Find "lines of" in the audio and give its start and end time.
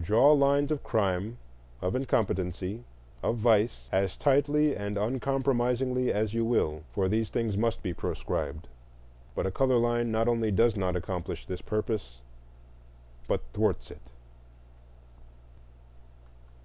0.32-0.82